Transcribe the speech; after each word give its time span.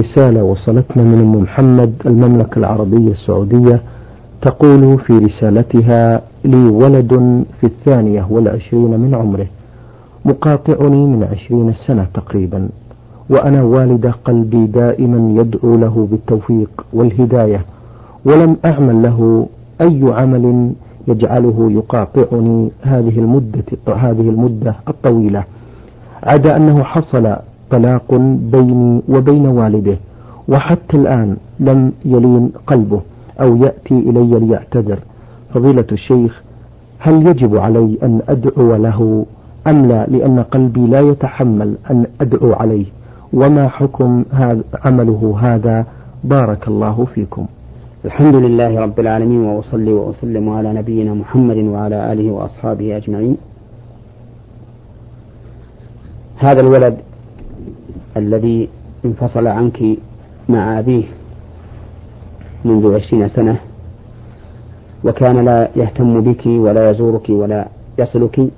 رسالة 0.00 0.42
وصلتنا 0.42 1.02
من 1.02 1.18
أم 1.20 1.42
محمد 1.42 1.92
المملكة 2.06 2.58
العربية 2.58 3.10
السعودية 3.10 3.82
تقول 4.42 4.98
في 4.98 5.12
رسالتها 5.18 6.20
لي 6.44 6.68
ولد 6.68 7.44
في 7.60 7.66
الثانية 7.66 8.26
والعشرين 8.30 9.00
من 9.00 9.14
عمره 9.14 9.46
مقاطعني 10.24 11.06
من 11.06 11.24
عشرين 11.32 11.72
سنة 11.86 12.06
تقريبا 12.14 12.68
وأنا 13.30 13.62
والدة 13.62 14.14
قلبي 14.24 14.66
دائما 14.66 15.40
يدعو 15.40 15.76
له 15.76 16.08
بالتوفيق 16.10 16.84
والهداية 16.92 17.64
ولم 18.24 18.56
أعمل 18.64 19.02
له 19.02 19.46
أي 19.80 20.00
عمل 20.04 20.72
يجعله 21.08 21.68
يقاطعني 21.72 22.70
هذه 22.82 23.18
المدة 23.18 23.64
هذه 23.96 24.28
المدة 24.30 24.74
الطويلة 24.88 25.44
عدا 26.22 26.56
أنه 26.56 26.82
حصل 26.82 27.36
طلاق 27.70 28.14
بيني 28.52 29.02
وبين 29.08 29.46
والده 29.46 29.96
وحتى 30.48 30.96
الآن 30.96 31.36
لم 31.60 31.92
يلين 32.04 32.52
قلبه 32.66 33.00
أو 33.40 33.56
يأتي 33.56 33.98
إلي 33.98 34.46
ليعتذر. 34.46 34.98
فضيلة 35.54 35.86
الشيخ 35.92 36.42
هل 36.98 37.26
يجب 37.26 37.56
علي 37.56 37.98
أن 38.02 38.20
أدعو 38.28 38.76
له 38.76 39.26
أم 39.66 39.86
لا؟ 39.86 40.06
لأن 40.06 40.40
قلبي 40.42 40.86
لا 40.86 41.00
يتحمل 41.00 41.74
أن 41.90 42.06
أدعو 42.20 42.52
عليه. 42.52 42.86
وما 43.32 43.68
حكم 43.68 44.24
هذا 44.32 44.62
عمله 44.84 45.38
هذا؟ 45.40 45.84
بارك 46.24 46.68
الله 46.68 47.06
فيكم. 47.14 47.46
الحمد 48.04 48.34
لله 48.34 48.80
رب 48.80 49.00
العالمين 49.00 49.40
وأصلي 49.40 49.92
وأسلم 49.92 50.48
على 50.48 50.72
نبينا 50.72 51.14
محمد 51.14 51.56
وعلى 51.56 52.12
آله 52.12 52.30
وأصحابه 52.30 52.96
أجمعين. 52.96 53.36
هذا 56.36 56.60
الولد 56.60 56.96
الذي 58.16 58.68
انفصل 59.04 59.46
عنك 59.46 59.82
مع 60.48 60.78
أبيه 60.78 61.04
منذ 62.64 62.94
عشرين 62.94 63.28
سنة 63.28 63.60
وكان 65.04 65.44
لا 65.44 65.70
يهتم 65.76 66.20
بك 66.20 66.46
ولا 66.46 66.90
يزورك 66.90 67.30
ولا 67.30 67.68
يصلك. 67.98 68.48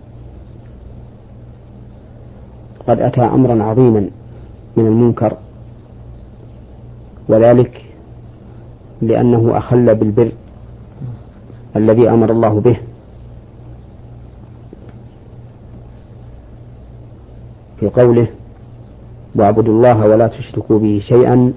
قد 2.88 3.00
أتى 3.00 3.20
أمرا 3.20 3.62
عظيما 3.62 4.10
من 4.76 4.86
المنكر 4.86 5.36
وذلك 7.28 7.84
لأنه 9.02 9.58
أخل 9.58 9.94
بالبر 9.94 10.32
الذي 11.76 12.10
أمر 12.10 12.30
الله 12.32 12.60
به. 12.60 12.76
في 17.80 17.88
قوله 17.88 18.28
واعبدوا 19.34 19.74
الله 19.74 20.06
ولا 20.06 20.26
تشركوا 20.26 20.78
به 20.78 21.00
شيئا 21.08 21.52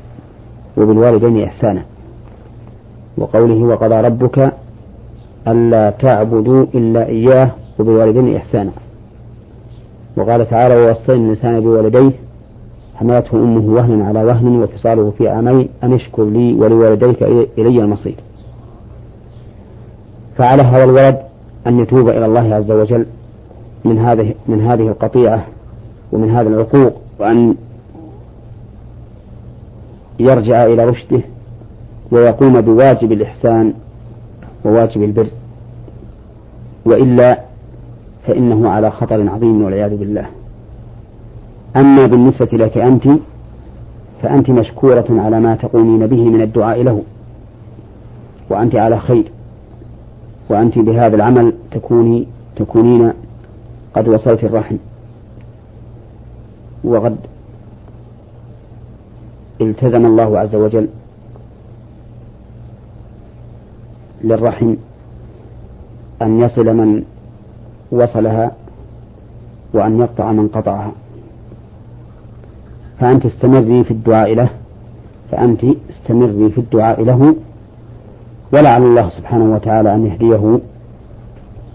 وبالوالدين 0.77 1.44
إحسانا. 1.44 1.83
وقوله 3.17 3.64
وقضى 3.64 3.95
ربك 3.95 4.53
ألا 5.47 5.89
تعبدوا 5.89 6.66
إلا 6.75 7.08
إياه 7.08 7.52
وبالوالدين 7.80 8.36
إحسانا. 8.36 8.72
وقال 10.17 10.49
تعالى 10.49 10.75
ووصينا 10.75 11.23
الإنسان 11.23 11.59
بوالديه 11.59 12.11
حملته 12.95 13.38
أمه 13.38 13.73
وهنا 13.73 14.05
على 14.05 14.23
وهن 14.23 14.64
وفصاله 14.64 15.14
في 15.17 15.30
عامين 15.30 15.69
أن 15.83 15.94
اشكر 15.94 16.25
لي 16.25 16.53
ولوالديك 16.53 17.23
إلي 17.58 17.83
المصير. 17.83 18.16
فعلى 20.38 20.61
هذا 20.61 20.83
الولد 20.83 21.17
أن 21.67 21.80
يتوب 21.80 22.09
إلى 22.09 22.25
الله 22.25 22.55
عز 22.55 22.72
وجل 22.72 23.05
من 23.86 23.99
هذه 23.99 24.33
من 24.47 24.61
هذه 24.61 24.88
القطيعة 24.88 25.45
ومن 26.11 26.30
هذا 26.30 26.49
العقوق. 26.49 27.00
وأن 27.22 27.55
يرجع 30.19 30.66
إلى 30.66 30.86
رشده 30.86 31.22
ويقوم 32.11 32.61
بواجب 32.61 33.11
الإحسان 33.11 33.73
وواجب 34.66 35.03
البر. 35.03 35.27
وإلا 36.86 37.39
فإنه 38.27 38.70
على 38.70 38.92
خطر 38.92 39.30
عظيم 39.30 39.64
والعياذ 39.64 39.98
بالله. 39.98 40.26
أما 41.76 42.05
بالنسبة 42.05 42.58
لك 42.58 42.77
أنت 42.77 43.08
فأنت 44.21 44.49
مشكورة 44.49 45.05
على 45.09 45.39
ما 45.39 45.55
تقومين 45.55 46.08
به 46.08 46.30
من 46.30 46.42
الدعاء 46.42 46.83
له. 46.83 47.02
وأنت 48.49 48.76
على 48.76 48.99
خير. 48.99 49.23
وأنت 50.49 50.80
بهذا 50.80 51.15
العمل 51.15 51.53
تكوني 51.71 52.27
تكونين 52.55 53.14
قد 53.95 54.08
وصلت 54.08 54.43
الرحم. 54.43 54.76
وقد 56.83 57.17
التزم 59.61 60.05
الله 60.05 60.39
عز 60.39 60.55
وجل 60.55 60.87
للرحم 64.23 64.75
أن 66.21 66.41
يصل 66.41 66.65
من 66.65 67.03
وصلها 67.91 68.52
وأن 69.73 69.99
يقطع 69.99 70.31
من 70.31 70.47
قطعها. 70.47 70.91
فأنت 72.99 73.25
استمري 73.25 73.83
في 73.83 73.91
الدعاء 73.91 74.33
له 74.33 74.49
فأنت 75.31 75.65
استمري 75.89 76.49
في 76.49 76.58
الدعاء 76.58 77.03
له 77.03 77.36
ولعل 78.53 78.83
الله 78.83 79.09
سبحانه 79.09 79.53
وتعالى 79.53 79.95
أن 79.95 80.05
يهديه 80.05 80.59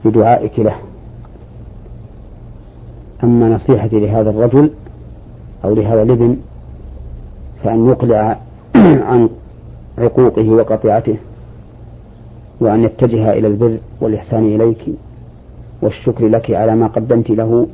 بدعائك 0.05 0.59
له. 0.59 0.77
أما 3.25 3.49
نصيحتي 3.49 4.01
لهذا 4.01 4.31
الرجل 4.31 4.71
أو 5.65 5.75
لهذا 5.75 6.03
الابن 6.03 6.37
فأن 7.65 7.89
يقلع 7.89 8.39
عن 9.11 9.29
عقوقه 9.99 10.51
وقطيعته 10.51 11.17
وأن 12.61 12.83
يتجه 12.85 13.33
إلى 13.33 13.47
البر 13.47 13.79
والإحسان 14.01 14.45
إليك 14.45 14.85
والشكر 15.83 16.29
لك 16.29 16.51
على 16.51 16.75
ما 16.75 16.87
قدمت 16.87 17.31
له 17.31 17.67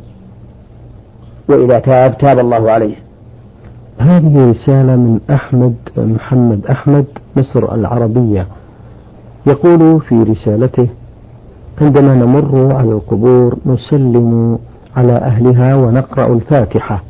وإذا 1.49 1.79
تاب 1.79 2.19
تاب 2.19 2.39
الله 2.39 2.71
عليه. 2.71 2.95
هذه 3.99 4.51
رسالة 4.51 4.97
من 4.97 5.21
أحمد 5.31 5.75
محمد 5.97 6.67
أحمد 6.67 7.07
مصر 7.37 7.75
العربية. 7.75 8.47
يقول 9.47 10.01
في 10.01 10.23
رسالته 10.23 10.89
عندما 11.81 12.15
نمر 12.15 12.75
على 12.75 12.93
القبور 12.93 13.59
نسلم 13.67 14.59
على 14.97 15.13
أهلها 15.13 15.77
ونقرأ 15.77 16.35
الفاتحة 16.35 17.03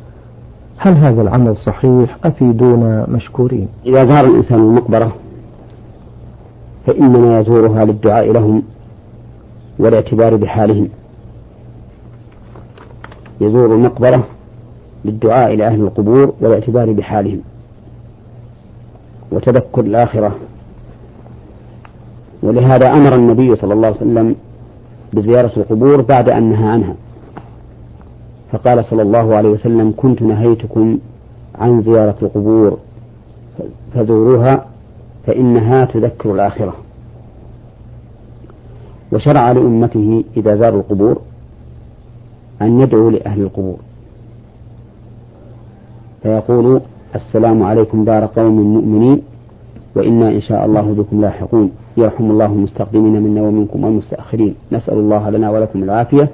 هل 0.85 0.97
هذا 0.97 1.21
العمل 1.21 1.57
صحيح؟ 1.57 2.17
أفيدونا 2.23 3.05
مشكورين. 3.09 3.67
إذا 3.85 4.05
زار 4.05 4.25
الإنسان 4.25 4.59
المقبرة 4.59 5.11
فإنما 6.87 7.39
يزورها 7.39 7.85
للدعاء 7.85 8.31
لهم 8.31 8.63
والاعتبار 9.79 10.35
بحالهم. 10.35 10.89
يزور 13.41 13.75
المقبرة 13.75 14.23
للدعاء 15.05 15.53
إلى 15.53 15.67
أهل 15.67 15.81
القبور 15.81 16.33
والاعتبار 16.41 16.91
بحالهم. 16.91 17.41
وتذكر 19.31 19.81
الآخرة. 19.81 20.35
ولهذا 22.43 22.87
أمر 22.87 23.15
النبي 23.15 23.55
صلى 23.55 23.73
الله 23.73 23.87
عليه 23.87 23.97
وسلم 23.97 24.35
بزيارة 25.13 25.51
القبور 25.57 26.01
بعد 26.01 26.29
أن 26.29 26.43
نهى 26.43 26.67
عنها. 26.67 26.95
فقال 28.53 28.85
صلى 28.85 29.01
الله 29.01 29.35
عليه 29.35 29.49
وسلم 29.49 29.93
كنت 29.97 30.21
نهيتكم 30.21 30.97
عن 31.55 31.81
زيارة 31.81 32.15
القبور 32.21 32.77
فزوروها 33.93 34.65
فإنها 35.25 35.85
تذكر 35.85 36.33
الآخرة. 36.33 36.73
وشرع 39.11 39.51
لأمته 39.51 40.23
إذا 40.37 40.55
زاروا 40.55 40.79
القبور 40.79 41.21
أن 42.61 42.81
يدعوا 42.81 43.11
لأهل 43.11 43.41
القبور. 43.41 43.77
فيقول 46.23 46.81
السلام 47.15 47.63
عليكم 47.63 48.05
دار 48.05 48.25
قوم 48.25 48.73
مؤمنين 48.73 49.21
وإنا 49.95 50.29
إن 50.29 50.41
شاء 50.41 50.65
الله 50.65 50.93
بكم 50.93 51.21
لاحقون. 51.21 51.71
يرحم 51.97 52.31
الله 52.31 52.45
المستقدمين 52.45 53.23
منا 53.23 53.41
ومنكم 53.41 53.83
والمستأخرين. 53.83 54.55
نسأل 54.71 54.97
الله 54.97 55.29
لنا 55.29 55.49
ولكم 55.49 55.83
العافية. 55.83 56.29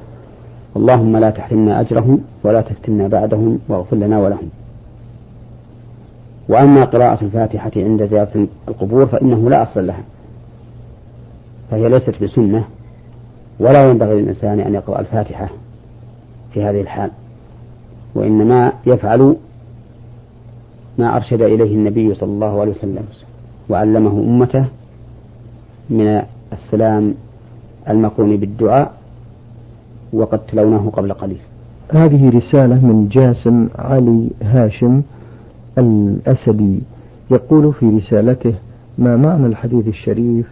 اللهم 0.76 1.18
لا 1.18 1.30
تحرمنا 1.30 1.80
أجرهم 1.80 2.20
ولا 2.44 2.62
تفتنا 2.62 3.08
بعدهم 3.08 3.60
واغفر 3.70 3.96
لنا 3.96 4.20
ولهم. 4.20 4.50
وأما 6.50 6.84
قراءة 6.84 7.24
الفاتحة 7.24 7.72
عند 7.76 8.06
زيارة 8.06 8.48
القبور 8.68 9.06
فإنه 9.06 9.50
لا 9.50 9.64
أصل 9.64 9.88
لها. 9.88 10.04
فهي 11.72 11.90
ليست 11.90 12.24
بسنة 12.24 12.64
ولا 13.60 13.90
ينبغي 13.90 14.22
للإنسان 14.22 14.60
أن 14.60 14.74
يقرأ 14.76 15.00
الفاتحة 15.00 15.50
في 16.54 16.64
هذه 16.64 16.82
الحال. 16.82 17.12
وإنما 18.16 18.74
يفعل 18.86 19.36
ما 20.98 21.16
أرشد 21.16 21.42
إليه 21.42 21.76
النبي 21.76 22.16
صلى 22.16 22.30
الله 22.30 22.62
عليه 22.62 22.72
وسلم 22.72 23.06
وعلمه 23.70 24.12
أمته 24.12 24.66
من 25.90 26.22
السلام 26.54 27.16
المقرون 27.90 28.38
بالدعاء 28.38 28.99
وقد 30.14 30.40
تلوناه 30.40 30.90
قبل 30.90 31.14
قليل. 31.14 31.38
هذه 31.92 32.30
رسالة 32.30 32.76
من 32.76 33.08
جاسم 33.12 33.68
علي 33.80 34.30
هاشم 34.44 35.02
الأسدي 35.78 36.80
يقول 37.32 37.74
في 37.74 37.90
رسالته 37.98 38.54
ما 38.98 39.18
معنى 39.18 39.46
الحديث 39.46 39.88
الشريف؟ 39.88 40.46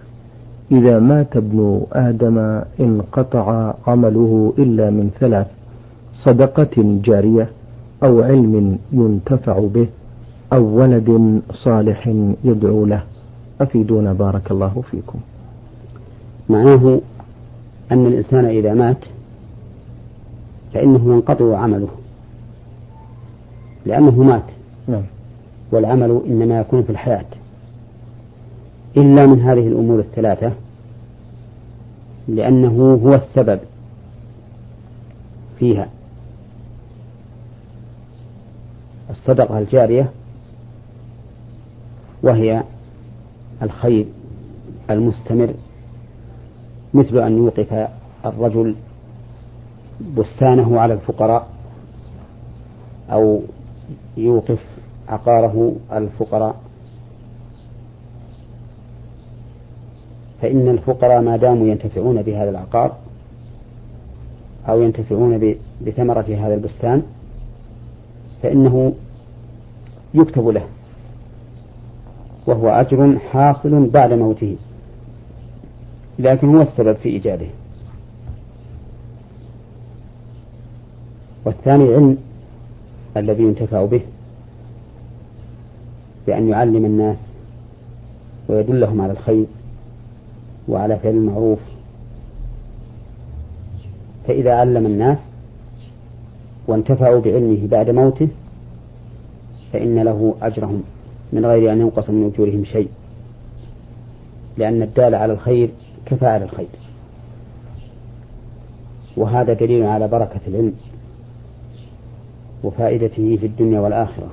إذا 0.71 0.99
مات 0.99 1.37
ابن 1.37 1.81
آدم 1.91 2.61
انقطع 2.79 3.73
عمله 3.87 4.53
إلا 4.57 4.89
من 4.89 5.09
ثلاث 5.19 5.47
صدقة 6.13 6.99
جارية 7.03 7.49
أو 8.03 8.21
علم 8.21 8.77
ينتفع 8.91 9.59
به 9.59 9.87
أو 10.53 10.63
ولد 10.79 11.41
صالح 11.51 12.13
يدعو 12.43 12.85
له. 12.85 13.03
أفيدونا 13.61 14.13
بارك 14.13 14.51
الله 14.51 14.83
فيكم. 14.91 15.19
معناه 16.49 16.99
أن 17.91 18.05
الإنسان 18.05 18.45
إذا 18.45 18.73
مات 18.73 18.97
فإنه 20.73 21.13
ينقطع 21.13 21.57
عمله. 21.57 21.89
لأنه 23.85 24.23
مات. 24.23 24.43
نعم. 24.87 25.03
والعمل 25.71 26.21
إنما 26.27 26.59
يكون 26.59 26.83
في 26.83 26.89
الحياة. 26.89 27.25
إلا 28.97 29.25
من 29.25 29.41
هذه 29.41 29.67
الأمور 29.67 29.99
الثلاثة 29.99 30.51
لأنه 32.27 32.99
هو 33.03 33.13
السبب 33.15 33.59
فيها. 35.59 35.87
الصدقة 39.09 39.59
الجارية 39.59 40.11
وهي 42.23 42.63
الخير 43.61 44.05
المستمر 44.89 45.53
مثل 46.93 47.17
أن 47.17 47.37
يوقف 47.37 47.87
الرجل 48.25 48.75
بستانه 50.17 50.79
على 50.79 50.93
الفقراء 50.93 51.47
أو 53.11 53.41
يوقف 54.17 54.59
عقاره 55.09 55.75
على 55.91 56.05
الفقراء. 56.05 56.55
فإن 60.41 60.67
الفقراء 60.69 61.21
ما 61.21 61.37
داموا 61.37 61.67
ينتفعون 61.67 62.21
بهذا 62.21 62.49
العقار 62.49 62.95
أو 64.69 64.81
ينتفعون 64.81 65.55
بثمرة 65.81 66.25
هذا 66.39 66.53
البستان 66.53 67.03
فإنه 68.43 68.93
يكتب 70.13 70.47
له 70.47 70.65
وهو 72.47 72.69
أجر 72.69 73.19
حاصل 73.19 73.89
بعد 73.89 74.13
موته 74.13 74.55
لكن 76.19 76.55
هو 76.55 76.61
السبب 76.61 76.95
في 76.95 77.09
إيجاده. 77.09 77.47
والثاني 81.47 81.93
علم 81.93 82.17
الذي 83.17 83.43
ينتفع 83.43 83.85
به 83.85 84.01
بأن 86.27 86.49
يعلم 86.49 86.85
الناس 86.85 87.17
ويدلهم 88.49 89.01
على 89.01 89.11
الخير 89.11 89.45
وعلى 90.67 90.99
فعل 90.99 91.13
المعروف. 91.13 91.59
فإذا 94.27 94.53
علم 94.53 94.85
الناس 94.85 95.17
وانتفعوا 96.67 97.21
بعلمه 97.21 97.67
بعد 97.67 97.89
موته 97.89 98.27
فإن 99.73 99.99
له 99.99 100.35
أجرهم 100.41 100.83
من 101.33 101.45
غير 101.45 101.71
أن 101.73 101.81
ينقص 101.81 102.09
من 102.09 102.31
أجورهم 102.33 102.65
شيء 102.65 102.89
لأن 104.57 104.81
الدال 104.81 105.15
على 105.15 105.33
الخير 105.33 105.69
كفاعل 106.05 106.43
الخير 106.43 106.67
وهذا 109.17 109.53
دليل 109.53 109.83
على 109.83 110.07
بركة 110.07 110.39
العلم. 110.47 110.73
وفائدته 112.63 113.37
في 113.37 113.45
الدنيا 113.45 113.79
والآخرة. 113.79 114.29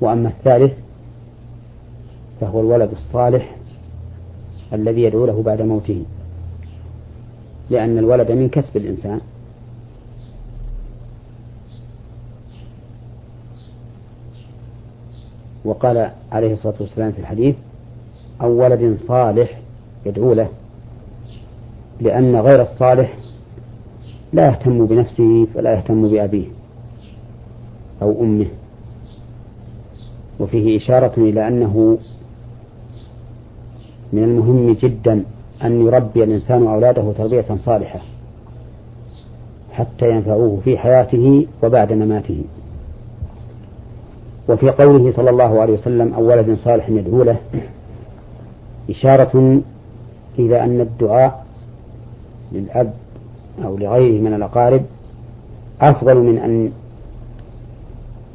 وأما 0.00 0.28
الثالث 0.28 0.72
فهو 2.40 2.60
الولد 2.60 2.90
الصالح 2.92 3.56
الذي 4.72 5.02
يدعو 5.02 5.26
له 5.26 5.42
بعد 5.42 5.62
موته 5.62 6.04
لأن 7.70 7.98
الولد 7.98 8.32
من 8.32 8.48
كسب 8.48 8.76
الإنسان. 8.76 9.20
وقال 15.64 16.10
عليه 16.32 16.52
الصلاة 16.52 16.74
والسلام 16.80 17.12
في 17.12 17.18
الحديث 17.18 17.54
أو 18.42 18.50
ولد 18.50 18.98
صالح 19.06 19.60
يدعو 20.06 20.32
له 20.32 20.48
لأن 22.00 22.36
غير 22.36 22.62
الصالح 22.62 23.16
لا 24.32 24.46
يهتم 24.46 24.86
بنفسه 24.86 25.46
فلا 25.54 25.74
يهتم 25.74 26.08
بأبيه. 26.08 26.57
أو 28.02 28.22
أمه. 28.22 28.46
وفيه 30.40 30.76
إشارة 30.76 31.12
إلى 31.16 31.48
أنه 31.48 31.98
من 34.12 34.24
المهم 34.24 34.72
جدا 34.72 35.24
أن 35.64 35.86
يربي 35.86 36.24
الإنسان 36.24 36.66
أولاده 36.66 37.12
تربية 37.12 37.44
صالحة 37.64 38.00
حتى 39.72 40.10
ينفعوه 40.10 40.60
في 40.64 40.78
حياته 40.78 41.46
وبعد 41.62 41.92
مماته. 41.92 42.44
وفي 44.48 44.70
قوله 44.70 45.12
صلى 45.12 45.30
الله 45.30 45.60
عليه 45.60 45.72
وسلم 45.72 46.14
أو 46.14 46.28
ولد 46.28 46.58
صالح 46.64 46.88
يدعو 46.88 47.22
له 47.22 47.36
إشارة 48.90 49.60
إلى 50.38 50.64
أن 50.64 50.80
الدعاء 50.80 51.46
للأب 52.52 52.94
أو 53.64 53.76
لغيره 53.76 54.20
من 54.22 54.34
الأقارب 54.34 54.82
أفضل 55.80 56.16
من 56.16 56.38
أن 56.38 56.72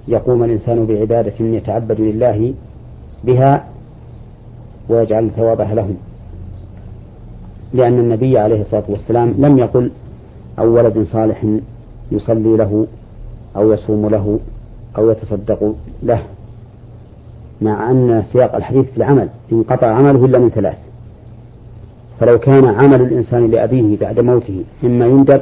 يقوم 0.08 0.44
الإنسان 0.44 0.86
بعبادة 0.86 1.34
يتعبد 1.40 2.02
لله 2.02 2.54
بها 3.24 3.66
ويجعل 4.90 5.30
ثوابها 5.36 5.76
لهم 5.76 5.98
لأن 7.74 8.00
النبي 8.00 8.38
عليه 8.38 8.62
الصلاة 8.62 8.84
والسلام 8.90 9.34
لم 9.38 9.60
يقل 9.60 9.92
أو 10.60 10.74
ولد 10.76 11.08
صالح 11.12 11.46
يصلي 12.12 12.58
له 12.58 12.88
أو 13.56 13.74
يصوم 13.74 14.10
له 14.10 14.40
أو 14.98 15.12
يتصدق 15.12 15.74
له 16.04 16.22
مع 17.62 17.92
أن 17.92 18.24
سياق 18.32 18.56
الحديث 18.56 18.86
في 18.86 18.98
العمل 18.98 19.30
انقطع 19.52 19.88
عمله 19.88 20.26
إلا 20.26 20.40
من 20.40 20.50
ثلاث. 20.50 20.78
فلو 22.20 22.40
كان 22.40 22.66
عمل 22.66 23.02
الإنسان 23.02 23.52
لأبيه 23.52 23.98
بعد 23.98 24.20
موته 24.20 24.64
مما 24.84 25.06
يندب 25.06 25.42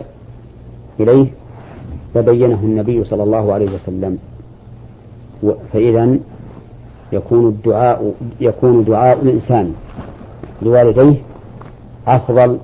إليه 0.99 1.27
لبينه 2.15 2.59
النبي 2.63 3.03
صلى 3.03 3.23
الله 3.23 3.53
عليه 3.53 3.75
وسلم. 3.75 4.17
فإذا 5.73 6.17
يكون 7.11 7.47
الدعاء 7.49 8.13
يكون 8.39 8.83
دعاء 8.83 9.21
الإنسان 9.21 9.73
لوالديه 10.61 11.15
أفضل 12.07 12.57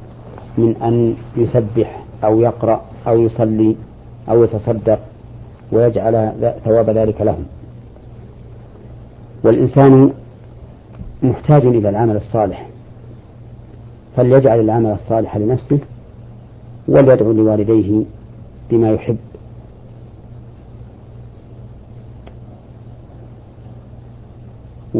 من 0.58 0.75
أن 0.75 1.16
يسبح 1.38 2.04
أو 2.24 2.40
يقرأ 2.40 2.82
أو 3.08 3.22
يصلي 3.22 3.75
أو 4.30 4.44
يتصدق 4.44 5.00
ويجعل 5.72 6.32
ثواب 6.66 6.90
ذلك 6.90 7.22
لهم. 7.22 7.46
والإنسان 9.44 10.12
محتاج 11.24 11.66
إلى 11.66 11.90
العمل 11.90 12.16
الصالح. 12.16 12.68
فليجعل 14.16 14.60
العمل 14.60 14.92
الصالح 14.92 15.38
لنفسه 15.38 15.80
وليدعو 16.88 17.32
لوالديه 17.32 18.04
بما 18.70 18.92
يحب. 18.92 19.18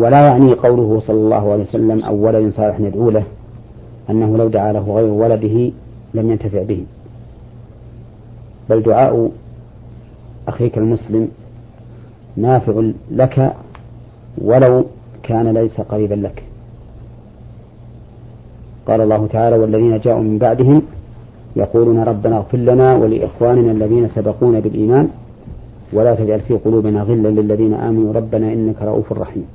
ولا 0.02 0.22
يعني 0.28 0.54
قوله 0.54 0.90
صلى 1.08 1.20
الله 1.26 1.44
عليه 1.52 1.64
وسلم 1.64 2.00
أو 2.10 2.16
ولد 2.26 2.54
صالح 2.54 2.80
ندعو 2.80 3.10
له 3.10 3.24
أنه 4.10 4.38
لو 4.38 4.48
دعا 4.48 4.72
له 4.74 4.86
غير 4.98 5.10
ولده 5.22 5.72
لم 6.14 6.26
ينتفع 6.32 6.62
به. 6.70 6.82
بل 8.70 8.80
دعاء 8.90 9.32
أخيك 10.48 10.78
المسلم 10.78 11.24
نافع 12.38 12.76
لك 13.12 13.54
ولو 14.50 14.86
كان 15.24 15.48
ليس 15.58 15.76
قريبا 15.92 16.14
لك. 16.26 16.38
قال 18.88 19.02
الله 19.02 19.28
تعالى 19.28 19.56
والذين 19.58 20.00
جاءوا 20.00 20.22
من 20.30 20.38
بعدهم 20.38 20.82
يقولون 21.56 22.00
ربنا 22.12 22.38
اغفر 22.38 22.58
لنا 22.58 22.96
ولإخواننا 22.96 23.72
الذين 23.72 24.10
سبقونا 24.16 24.60
بالإيمان 24.60 25.06
ولا 25.94 26.16
تجعل 26.16 26.42
في 26.48 26.54
قلوبنا 26.66 27.00
غلا 27.02 27.28
للذين 27.28 27.74
آمنوا 27.74 28.14
ربنا 28.14 28.48
إنك 28.54 28.80
رؤوف 28.82 29.14
رحيم. 29.14 29.46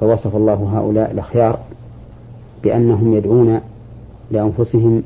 فوصف 0.00 0.36
الله 0.36 0.70
هؤلاء 0.78 1.10
الأخيار 1.10 1.58
بأنهم 2.62 3.16
يدعون 3.16 3.60
لأنفسهم 4.30 5.02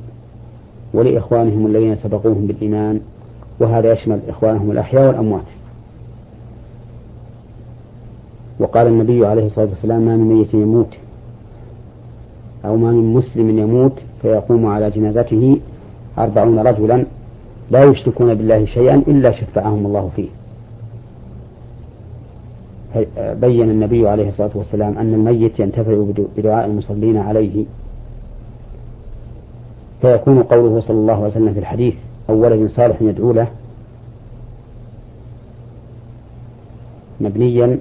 ولإخوانهم 0.94 1.66
الذين 1.66 1.96
سبقوهم 1.96 2.46
بالإيمان 2.46 3.00
وهذا 3.60 3.92
يشمل 3.92 4.20
إخوانهم 4.28 4.70
الأحياء 4.70 5.06
والأموات. 5.06 5.44
وقال 8.60 8.86
النبي 8.86 9.26
عليه 9.26 9.46
الصلاة 9.46 9.66
والسلام 9.66 10.00
ما 10.00 10.16
من 10.16 10.24
ميت 10.24 10.54
يموت 10.54 10.94
أو 12.64 12.76
ما 12.76 12.92
من 12.92 13.14
مسلم 13.14 13.58
يموت 13.58 13.92
فيقوم 14.22 14.66
على 14.66 14.90
جنازته 14.90 15.60
أربعون 16.18 16.58
رجلا 16.58 17.04
لا 17.70 17.84
يشركون 17.84 18.34
بالله 18.34 18.64
شيئا 18.64 18.94
إلا 18.94 19.30
شفعهم 19.32 19.86
الله 19.86 20.10
فيه. 20.16 20.28
بين 23.16 23.70
النبي 23.70 24.08
عليه 24.08 24.28
الصلاة 24.28 24.50
والسلام 24.54 24.98
أن 24.98 25.14
الميت 25.14 25.60
ينتفع 25.60 26.04
بدعاء 26.36 26.66
المصلين 26.66 27.16
عليه. 27.16 27.64
فيكون 30.00 30.42
قوله 30.42 30.80
صلى 30.80 30.96
الله 30.96 31.14
عليه 31.14 31.26
وسلم 31.26 31.52
في 31.52 31.58
الحديث 31.58 31.94
أو 32.28 32.44
ولد 32.44 32.70
صالح 32.70 33.02
يدعو 33.02 33.32
له. 33.32 33.46
مبنيا 37.20 37.78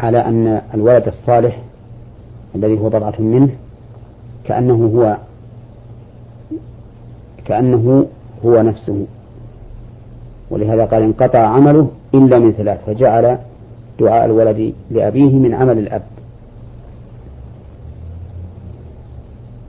على 0.00 0.18
أن 0.18 0.62
الولد 0.74 1.08
الصالح 1.08 1.58
الذي 2.54 2.80
هو 2.80 2.88
بضعة 2.88 3.14
منه 3.18 3.50
كأنه 4.44 4.90
هو 4.94 5.16
كأنه 7.44 8.06
هو 8.44 8.62
نفسه. 8.62 9.06
ولهذا 10.50 10.84
قال 10.84 11.02
انقطع 11.02 11.38
عمله 11.38 11.88
إلا 12.14 12.38
من 12.38 12.52
ثلاث 12.52 12.84
فجعل 12.86 13.38
دعاء 14.00 14.24
الولد 14.24 14.74
لأبيه 14.90 15.30
من 15.30 15.54
عمل 15.54 15.78
الأب. 15.78 16.02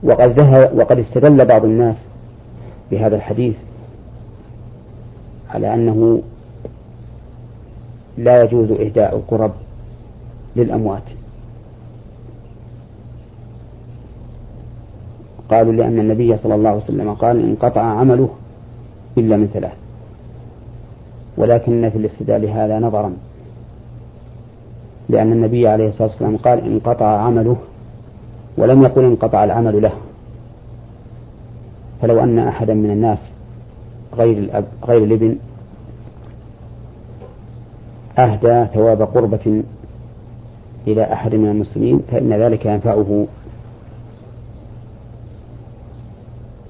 وقد 0.02 0.40
ذهب 0.40 0.78
وقد 0.78 0.98
استدل 0.98 1.44
بعض 1.44 1.64
الناس 1.64 1.96
بهذا 2.90 3.16
الحديث 3.16 3.54
على 5.50 5.74
أنه 5.74 6.22
لا 8.18 8.42
يجوز 8.42 8.70
إهداء 8.70 9.16
القرب 9.16 9.52
للأموات. 10.56 11.02
قالوا 15.50 15.72
لأن 15.72 15.98
النبي 15.98 16.36
صلى 16.36 16.54
الله 16.54 16.70
عليه 16.70 16.82
وسلم 16.84 17.14
قال 17.14 17.44
انقطع 17.44 17.80
عمله 17.80 18.28
إلا 19.18 19.36
من 19.36 19.50
ثلاث. 19.54 19.74
ولكن 21.36 21.90
في 21.90 21.98
الاستدلال 21.98 22.48
هذا 22.48 22.78
نظرا. 22.78 23.12
لأن 25.10 25.32
النبي 25.32 25.68
عليه 25.68 25.88
الصلاة 25.88 26.08
والسلام 26.08 26.36
قال 26.36 26.60
انقطع 26.64 27.06
عمله 27.06 27.56
ولم 28.58 28.82
يقل 28.82 29.04
انقطع 29.04 29.44
العمل 29.44 29.82
له. 29.82 29.92
فلو 32.02 32.20
أن 32.20 32.38
أحدا 32.38 32.74
من 32.74 32.90
الناس 32.90 33.18
غير 34.16 34.38
الأب 34.38 34.64
غير 34.84 35.04
الابن 35.04 35.36
أهدى 38.18 38.64
ثواب 38.74 39.02
قربة 39.02 39.62
إلى 40.86 41.12
أحد 41.12 41.34
من 41.34 41.48
المسلمين 41.48 42.02
فإن 42.10 42.32
ذلك 42.32 42.66
ينفعه. 42.66 43.26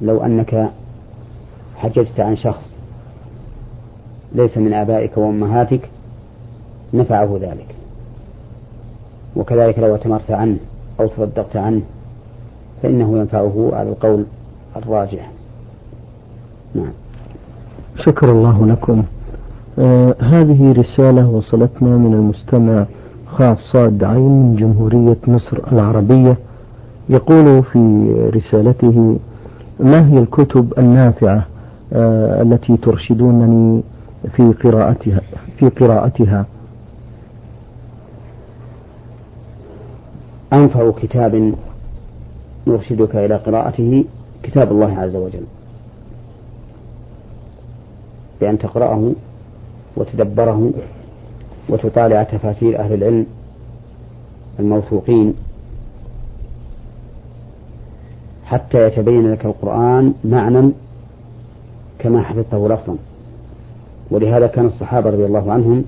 لو 0.00 0.24
أنك 0.24 0.70
حججت 1.76 2.20
عن 2.20 2.36
شخص 2.36 2.70
ليس 4.32 4.58
من 4.58 4.72
آبائك 4.72 5.18
وأمهاتك 5.18 5.80
نفعه 6.94 7.38
ذلك. 7.40 7.79
وكذلك 9.36 9.78
لو 9.78 9.92
اعتمرت 9.92 10.30
عنه 10.30 10.56
أو 11.00 11.06
تصدقت 11.06 11.56
عنه 11.56 11.82
فإنه 12.82 13.18
ينفعه 13.18 13.70
على 13.72 13.88
القول 13.88 14.24
الراجح. 14.76 15.30
نعم. 16.74 16.92
شكر 17.96 18.30
الله 18.30 18.66
لكم. 18.66 19.02
آه 19.78 20.14
هذه 20.20 20.72
رسالة 20.72 21.28
وصلتنا 21.28 21.96
من 21.96 22.14
المستمع 22.14 22.86
خاص 23.26 23.58
صاد 23.72 24.04
عين 24.04 24.20
من 24.42 24.56
جمهورية 24.56 25.16
مصر 25.28 25.58
العربية. 25.72 26.36
يقول 27.08 27.62
في 27.62 28.12
رسالته 28.34 29.18
ما 29.80 30.08
هي 30.08 30.18
الكتب 30.18 30.72
النافعة 30.78 31.46
آه 31.92 32.42
التي 32.42 32.76
ترشدونني 32.76 33.82
في 34.36 34.52
قراءتها 34.52 35.20
في 35.58 35.68
قراءتها؟ 35.68 36.46
أنفع 40.52 40.90
كتاب 40.90 41.54
يرشدك 42.66 43.16
إلى 43.16 43.36
قراءته 43.36 44.04
كتاب 44.42 44.72
الله 44.72 44.98
عز 44.98 45.16
وجل. 45.16 45.44
بأن 48.40 48.58
تقرأه 48.58 49.12
وتدبره 49.96 50.72
وتطالع 51.68 52.22
تفاسير 52.22 52.78
أهل 52.78 52.92
العلم 52.92 53.26
الموثوقين 54.58 55.34
حتى 58.44 58.86
يتبين 58.86 59.32
لك 59.32 59.46
القرآن 59.46 60.14
معنى 60.24 60.70
كما 61.98 62.22
حفظته 62.22 62.68
لفظا. 62.68 62.96
ولهذا 64.10 64.46
كان 64.46 64.66
الصحابة 64.66 65.10
رضي 65.10 65.24
الله 65.26 65.52
عنهم 65.52 65.84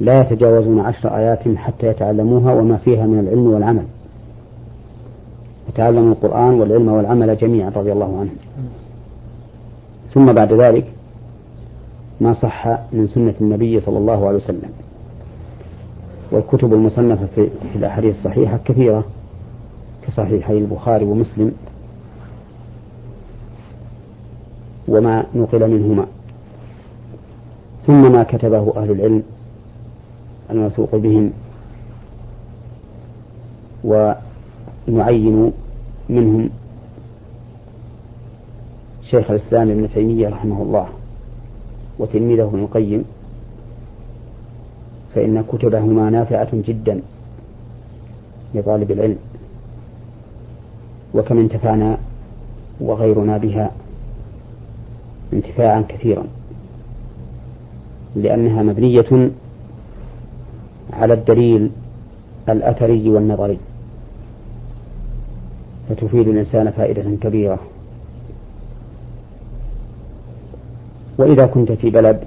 لا 0.00 0.20
يتجاوزون 0.20 0.80
عشر 0.80 1.16
آيات 1.16 1.56
حتى 1.56 1.86
يتعلموها 1.86 2.54
وما 2.54 2.76
فيها 2.76 3.06
من 3.06 3.18
العلم 3.18 3.46
والعمل. 3.46 3.84
يتعلموا 5.68 6.12
القرآن 6.12 6.60
والعلم 6.60 6.88
والعمل 6.88 7.36
جميعا 7.36 7.70
رضي 7.70 7.92
الله 7.92 8.18
عنهم. 8.20 8.36
ثم 10.14 10.32
بعد 10.32 10.52
ذلك 10.52 10.86
ما 12.20 12.34
صح 12.34 12.66
من 12.92 13.08
سنة 13.08 13.34
النبي 13.40 13.80
صلى 13.80 13.98
الله 13.98 14.26
عليه 14.26 14.36
وسلم. 14.36 14.70
والكتب 16.32 16.72
المصنفة 16.72 17.28
في 17.72 17.76
الأحاديث 17.76 18.16
الصحيحة 18.16 18.58
كثيرة 18.64 19.04
كصحيحي 20.06 20.58
البخاري 20.58 21.04
ومسلم 21.04 21.52
وما 24.88 25.24
نقل 25.34 25.70
منهما. 25.70 26.06
ثم 27.86 28.12
ما 28.12 28.22
كتبه 28.22 28.72
أهل 28.76 28.90
العلم 28.90 29.22
الموثوق 30.52 30.96
بهم 30.96 31.30
ونعين 33.84 35.52
منهم 36.08 36.50
شيخ 39.10 39.30
الإسلام 39.30 39.70
ابن 39.70 39.88
تيمية 39.94 40.28
رحمه 40.28 40.62
الله 40.62 40.88
وتلميذه 41.98 42.44
ابن 42.44 42.58
القيم 42.58 43.04
فإن 45.14 45.42
كتبهما 45.52 46.10
نافعة 46.10 46.48
جدا 46.52 47.00
لطالب 48.54 48.90
العلم 48.90 49.16
وكم 51.14 51.38
انتفعنا 51.38 51.98
وغيرنا 52.80 53.38
بها 53.38 53.70
انتفاعا 55.32 55.84
كثيرا 55.88 56.24
لأنها 58.16 58.62
مبنية 58.62 59.30
على 60.92 61.14
الدليل 61.14 61.70
الأثري 62.48 63.08
والنظري 63.08 63.58
فتفيد 65.88 66.28
الإنسان 66.28 66.70
فائدة 66.70 67.16
كبيرة. 67.20 67.58
وإذا 71.18 71.46
كنت 71.46 71.72
في 71.72 71.90
بلد 71.90 72.24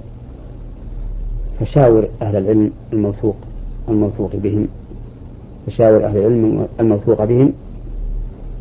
فشاور 1.60 2.08
أهل 2.22 2.36
العلم 2.36 2.72
الموثوق 2.92 3.36
الموثوق 3.88 4.30
بهم 4.36 4.68
فشاور 5.66 6.04
أهل 6.04 6.16
العلم 6.16 6.68
الموثوق 6.80 7.24
بهم 7.24 7.52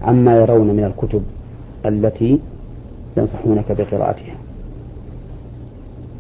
عما 0.02 0.38
يرون 0.38 0.68
من 0.68 0.84
الكتب 0.84 1.24
التي 1.86 2.40
ينصحونك 3.18 3.72
بقراءتها. 3.72 4.36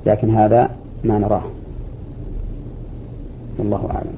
لكن 0.05 0.35
هذا 0.35 0.69
ما 1.03 1.17
نراه. 1.17 1.43
والله 3.59 3.89
أعلم. 3.91 4.13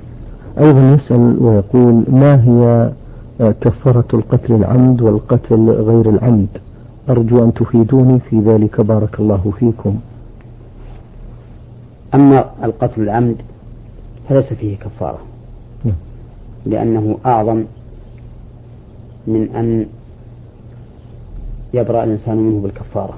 أيضا 0.59 0.95
يسأل 0.95 1.37
ويقول 1.43 2.03
ما 2.09 2.43
هي 2.43 2.91
كفارة 3.61 4.05
القتل 4.13 4.53
العمد 4.53 5.01
والقتل 5.01 5.69
غير 5.69 6.09
العمد؟ 6.09 6.47
أرجو 7.09 7.43
أن 7.43 7.53
تفيدوني 7.53 8.19
في 8.19 8.39
ذلك. 8.39 8.81
بارك 8.81 9.19
الله 9.19 9.53
فيكم. 9.59 9.99
أما 12.15 12.45
القتل 12.63 13.01
العمد 13.01 13.35
فليس 14.29 14.53
فيه 14.53 14.77
كفارة. 14.77 15.19
نعم. 15.85 15.95
لأنه 16.65 17.17
أعظم 17.25 17.63
من 19.27 19.49
أن 19.55 19.85
يبرأ 21.73 22.03
الإنسان 22.03 22.37
منه 22.37 22.61
بالكفارة. 22.61 23.13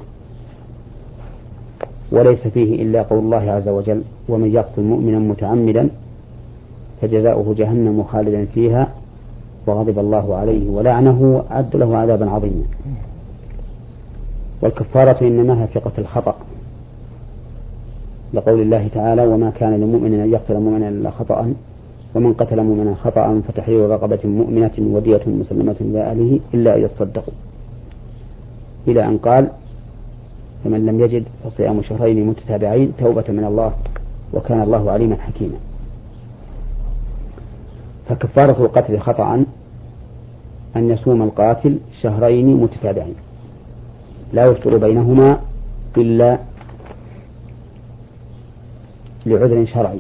وليس 2.12 2.48
فيه 2.48 2.84
إلا 2.84 3.02
قول 3.02 3.20
الله 3.20 3.52
عز 3.52 3.68
وجل 3.68 4.02
ومن 4.30 4.52
يقتل 4.52 4.82
مؤمنا 4.82 5.20
متعمدا 5.20 5.90
فجزاؤه 7.02 7.56
جهنم 7.58 8.04
خالدا 8.04 8.46
فيها 8.46 8.88
وغضب 9.68 10.00
الله 10.00 10.36
عليه 10.36 10.70
ولعنه 10.70 11.22
وأعد 11.22 11.76
له 11.76 11.98
عذابا 11.98 12.30
عظيما. 12.30 12.64
والكفارة 14.62 15.28
إنما 15.28 15.64
هي 15.64 15.68
في 15.68 15.80
قتل 15.80 16.02
الخطأ. 16.02 16.36
لقول 18.34 18.62
الله 18.62 18.88
تعالى 18.94 19.28
وما 19.28 19.50
كان 19.50 19.74
لمؤمن 19.74 20.14
أن 20.14 20.32
يقتل 20.32 20.60
مؤمنا 20.60 20.90
إلا 20.90 21.10
خطأ 21.10 21.54
ومن 22.16 22.34
قتل 22.34 22.64
مؤمنا 22.64 22.96
خطأ 22.96 23.42
فتحرير 23.48 23.90
رقبة 23.90 24.20
مؤمنة 24.24 24.72
ودية 24.80 25.22
مسلمة 25.28 25.76
إلى 25.82 26.02
أهله 26.02 26.40
إلا 26.54 26.76
أن 26.76 26.82
يصدقوا. 26.82 27.34
إلى 28.88 29.06
أن 29.06 29.18
قال 29.18 29.48
فمن 30.64 30.86
لم 30.86 31.00
يجد 31.00 31.24
فصيام 31.44 31.82
شهرين 31.82 32.28
متتابعين 32.28 32.94
توبة 33.00 33.24
من 33.30 33.44
الله 33.44 33.72
وكان 34.34 34.62
الله 34.62 34.92
عليما 34.92 35.16
حكيما. 35.16 35.56
فكفارة 38.10 38.66
القتل 38.66 39.00
خطأ 39.00 39.46
أن 40.76 40.90
يصوم 40.90 41.22
القاتل 41.22 41.78
شهرين 42.02 42.58
متتابعين. 42.58 43.16
لا 44.34 44.46
يفطر 44.46 44.78
بينهما 44.78 45.40
إلا 45.98 46.38
لعذر 49.26 49.66
شرعي. 49.66 50.00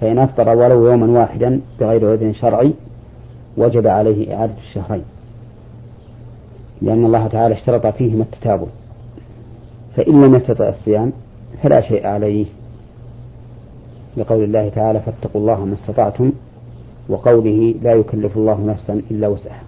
فإن 0.00 0.18
أفطر 0.18 0.48
ولو 0.48 0.86
يوما 0.86 1.20
واحدا 1.20 1.60
بغير 1.80 2.12
عذر 2.12 2.32
شرعي 2.32 2.72
وجب 3.56 3.86
عليه 3.86 4.34
إعادة 4.36 4.54
الشهرين. 4.68 5.04
لأن 6.82 7.04
الله 7.04 7.26
تعالى 7.26 7.54
اشترط 7.54 7.86
فيهما 7.86 8.22
التتابع. 8.22 8.66
فإن 9.96 10.24
لم 10.24 10.34
يستطع 10.34 10.68
الصيام 10.68 11.12
فلا 11.62 11.80
شيء 11.80 12.06
عليه. 12.06 12.46
لقول 14.16 14.44
الله 14.44 14.68
تعالى 14.68 15.00
فاتقوا 15.00 15.40
الله 15.40 15.64
ما 15.64 15.74
استطعتم 15.74 16.32
وقوله 17.08 17.74
لا 17.82 17.92
يكلف 17.92 18.36
الله 18.36 18.64
نفسا 18.66 19.02
إلا 19.10 19.28
وسعها. 19.28 19.62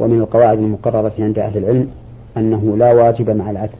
ومن 0.00 0.20
القواعد 0.20 0.58
المقررة 0.58 1.12
عند 1.18 1.38
أهل 1.38 1.58
العلم 1.58 1.88
أنه 2.36 2.76
لا 2.76 2.92
واجب 2.94 3.30
مع 3.30 3.50
العدل. 3.50 3.78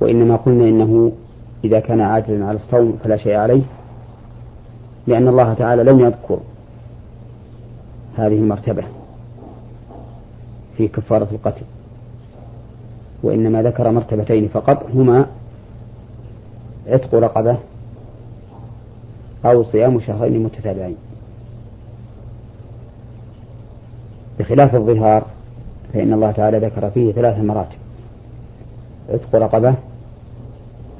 وإنما 0.00 0.36
قلنا 0.36 0.64
إنه 0.64 1.12
إذا 1.64 1.80
كان 1.80 2.00
عاجزا 2.00 2.44
على 2.44 2.58
الصوم 2.58 2.98
فلا 3.04 3.16
شيء 3.16 3.34
عليه 3.34 3.62
لأن 5.06 5.28
الله 5.28 5.54
تعالى 5.54 5.84
لم 5.84 6.00
يذكر 6.00 6.38
هذه 8.16 8.34
المرتبة 8.34 8.82
في 10.76 10.88
كفارة 10.88 11.28
القتل 11.32 11.62
وإنما 13.22 13.62
ذكر 13.62 13.90
مرتبتين 13.90 14.48
فقط 14.48 14.86
هما 14.94 15.26
عتق 16.86 17.14
رقبة 17.14 17.56
أو 19.44 19.64
صيام 19.64 20.00
شهرين 20.00 20.42
متتابعين. 20.42 20.96
بخلاف 24.38 24.74
الظهار 24.74 25.26
فإن 25.92 26.12
الله 26.12 26.32
تعالى 26.32 26.58
ذكر 26.58 26.90
فيه 26.90 27.12
ثلاث 27.12 27.38
مراتب. 27.38 27.78
عتق 29.08 29.34
رقبة 29.34 29.74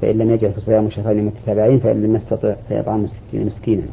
فإن 0.01 0.17
لم 0.17 0.31
يجد 0.31 0.51
فصيام 0.51 0.89
شهرين 0.89 1.25
متتابعين 1.25 1.79
فإن 1.79 2.03
لم 2.03 2.15
يستطع 2.15 2.53
فإطعام 2.69 3.07
ستين 3.07 3.45
مسكينا. 3.45 3.83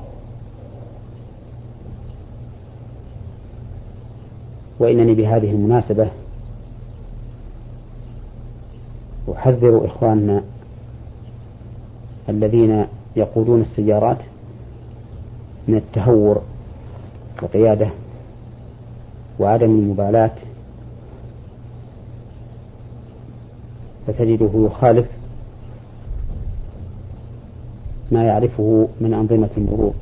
وإنني 4.79 5.15
بهذه 5.15 5.51
المناسبة 5.51 6.09
أحذر 9.33 9.87
إخواننا 9.87 10.43
الذين 12.29 12.87
يقودون 13.17 13.61
السيارات 13.61 14.19
من 15.69 15.77
التهور 15.77 16.43
والقيادة 17.43 17.91
وعدم 19.39 19.71
المبالاة 19.71 20.31
فتجده 24.07 24.51
يخالف 24.55 25.07
ما 28.13 28.25
يعرفه 28.25 28.89
من 29.01 29.15
أنظمة 29.15 29.51
المرور 29.57 29.95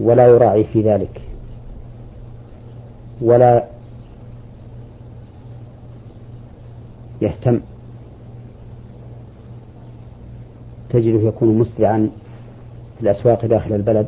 ولا 0.00 0.26
يراعي 0.26 0.64
في 0.64 0.82
ذلك 0.82 1.20
ولا 3.20 3.64
يهتم 7.22 7.60
تجده 10.90 11.28
يكون 11.28 11.58
مسرعا 11.58 12.10
في 12.96 13.02
الأسواق 13.02 13.46
داخل 13.46 13.74
البلد 13.74 14.06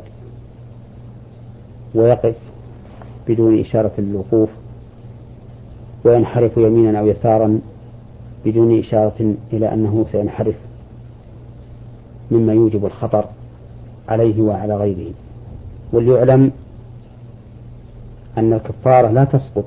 ويقف 1.95 2.35
بدون 3.27 3.59
إشارة 3.59 3.91
للوقوف 3.97 4.49
وينحرف 6.03 6.57
يمينا 6.57 6.99
أو 6.99 7.07
يسارا 7.07 7.59
بدون 8.45 8.79
إشارة 8.79 9.35
إلى 9.53 9.73
أنه 9.73 10.05
سينحرف 10.11 10.55
مما 12.31 12.53
يوجب 12.53 12.85
الخطر 12.85 13.25
عليه 14.09 14.41
وعلى 14.41 14.75
غيره. 14.75 15.13
وليعلم 15.93 16.51
أن 18.37 18.53
الكفارة 18.53 19.07
لا 19.07 19.23
تسقط 19.23 19.65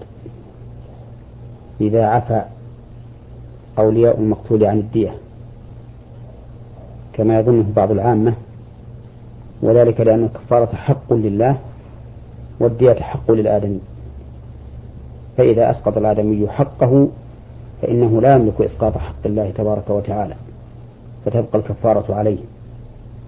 إذا 1.81 2.07
عفى 2.07 2.43
أولياء 3.79 4.21
المقتول 4.21 4.65
عن 4.65 4.79
الدية. 4.79 5.15
كما 7.15 7.39
يظنه 7.41 7.65
بعض 7.77 7.91
العامة 7.91 8.35
وذلك 9.63 10.01
لأن 10.01 10.25
الكفارة 10.25 10.77
حق 10.77 11.13
لله 11.13 11.57
والدية 12.61 12.95
حق 12.95 13.31
للآدمي. 13.31 13.81
فإذا 15.37 15.71
أسقط 15.71 15.97
الآدمي 15.97 16.49
حقه 16.49 17.09
فإنه 17.83 18.21
لا 18.21 18.35
يملك 18.35 18.61
إسقاط 18.61 18.99
حق 18.99 19.27
الله 19.27 19.51
تبارك 19.51 19.91
وتعالى 19.91 20.35
فتبقى 21.25 21.59
الكفارة 21.59 22.15
عليه. 22.15 22.39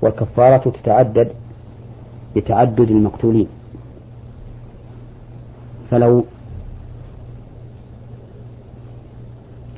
والكفارة 0.02 0.70
تتعدد 0.70 1.32
بتعدد 2.36 2.90
المقتولين. 2.90 3.46
فلو 5.90 6.24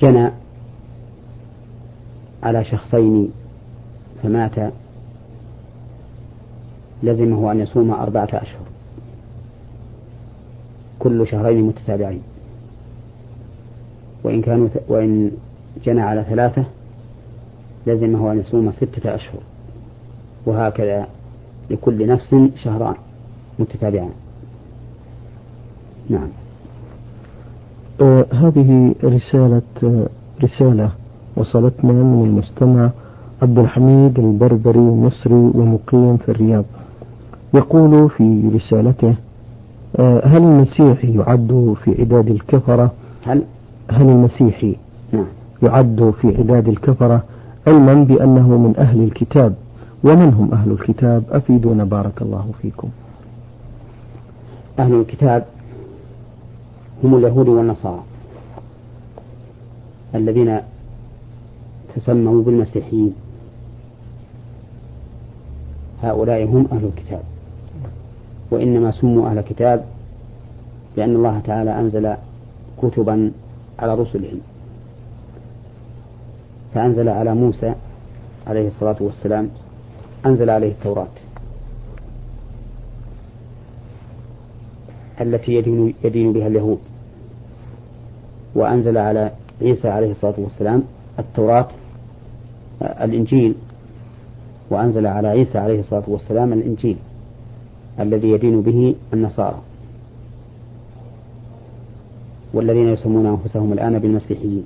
جنى 0.00 0.30
على 2.42 2.64
شخصين 2.64 3.32
فمات 4.22 4.72
لزمه 7.02 7.52
أن 7.52 7.60
يصوم 7.60 7.90
أربعة 7.90 8.28
أشهر. 8.32 8.66
كل 10.98 11.26
شهرين 11.26 11.62
متتابعين. 11.62 12.22
وإن 14.24 14.42
كانوا 14.42 14.68
وإن 14.88 15.30
جنى 15.84 16.00
على 16.00 16.24
ثلاثة 16.24 16.64
لزمه 17.86 18.32
أن 18.32 18.38
يصوم 18.38 18.72
ستة 18.72 19.14
أشهر. 19.14 19.40
وهكذا 20.46 21.06
لكل 21.70 22.06
نفس 22.06 22.34
شهران 22.64 22.94
متتابعان. 23.58 24.10
نعم. 26.10 26.28
آه 28.00 28.26
هذه 28.32 28.94
رسالة 29.04 29.62
رسالة 30.42 30.92
وصلتنا 31.36 31.92
من 31.92 32.24
المستمع 32.24 32.90
عبد 33.42 33.58
الحميد 33.58 34.18
البربري 34.18 34.78
مصري 34.78 35.34
ومقيم 35.34 36.16
في 36.16 36.28
الرياض. 36.28 36.64
يقول 37.54 38.10
في 38.10 38.50
رسالته 38.54 39.14
آه 39.96 40.26
هل 40.26 40.42
المسيحي 40.42 41.14
يعد 41.18 41.74
في 41.84 42.00
عداد 42.00 42.28
الكفرة؟ 42.28 42.92
هل؟ 43.26 43.42
هل 43.90 44.08
المسيحي 44.08 44.76
نعم. 45.12 45.24
يعد 45.62 46.14
في 46.20 46.36
عداد 46.38 46.68
الكفرة 46.68 47.22
علما 47.66 47.94
بأنه 47.94 48.48
من 48.58 48.74
أهل 48.78 49.02
الكتاب؟ 49.02 49.54
ومن 50.04 50.34
هم 50.34 50.52
أهل 50.52 50.70
الكتاب؟ 50.70 51.22
أفيدونا 51.30 51.84
بارك 51.84 52.22
الله 52.22 52.46
فيكم. 52.62 52.88
أهل 54.78 54.94
الكتاب 54.94 55.44
هم 57.04 57.14
اليهود 57.14 57.48
والنصارى 57.48 58.02
الذين 60.14 60.58
تسموا 61.96 62.42
بالمسيحيين. 62.42 63.12
هؤلاء 66.02 66.44
هم 66.44 66.68
أهل 66.72 66.84
الكتاب. 66.84 67.22
وإنما 68.50 68.90
سموا 68.90 69.30
أهل 69.30 69.38
الكتاب 69.38 69.84
لأن 70.96 71.16
الله 71.16 71.40
تعالى 71.40 71.80
أنزل 71.80 72.14
كتبا 72.82 73.32
على 73.78 73.94
رسلهم. 73.94 74.40
فأنزل 76.74 77.08
على 77.08 77.34
موسى 77.34 77.74
عليه 78.46 78.68
الصلاة 78.68 78.96
والسلام 79.00 79.48
أنزل 80.26 80.50
عليه 80.50 80.68
التوراة 80.68 81.06
التي 85.20 85.52
يدين, 85.52 85.94
يدين 86.04 86.32
بها 86.32 86.46
اليهود. 86.46 86.78
وأنزل 88.54 88.98
على 88.98 89.30
عيسى 89.62 89.88
عليه 89.88 90.10
الصلاة 90.10 90.34
والسلام 90.38 90.82
التوراة 91.18 91.68
الإنجيل 92.82 93.54
وأنزل 94.70 95.06
على 95.06 95.28
عيسى 95.28 95.58
عليه 95.58 95.80
الصلاة 95.80 96.02
والسلام 96.06 96.52
الإنجيل 96.52 96.96
الذي 98.00 98.30
يدين 98.30 98.62
به 98.62 98.94
النصارى. 99.12 99.58
والذين 102.54 102.88
يسمون 102.88 103.26
أنفسهم 103.26 103.72
الآن 103.72 103.98
بالمسيحيين. 103.98 104.64